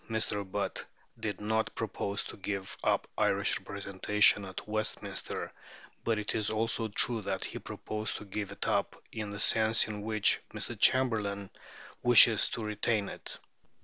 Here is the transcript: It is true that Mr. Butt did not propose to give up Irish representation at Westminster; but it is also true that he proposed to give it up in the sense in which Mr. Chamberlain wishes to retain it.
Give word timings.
It 0.09 0.15
is 0.15 0.25
true 0.25 0.37
that 0.37 0.41
Mr. 0.47 0.51
Butt 0.51 0.85
did 1.19 1.41
not 1.41 1.75
propose 1.75 2.23
to 2.23 2.37
give 2.37 2.75
up 2.83 3.07
Irish 3.19 3.59
representation 3.59 4.45
at 4.45 4.67
Westminster; 4.67 5.53
but 6.03 6.17
it 6.17 6.33
is 6.33 6.49
also 6.49 6.87
true 6.87 7.21
that 7.21 7.45
he 7.45 7.59
proposed 7.59 8.17
to 8.17 8.25
give 8.25 8.51
it 8.51 8.67
up 8.67 8.99
in 9.11 9.29
the 9.29 9.39
sense 9.39 9.87
in 9.87 10.01
which 10.01 10.39
Mr. 10.55 10.75
Chamberlain 10.79 11.51
wishes 12.01 12.47
to 12.49 12.65
retain 12.65 13.09
it. 13.09 13.37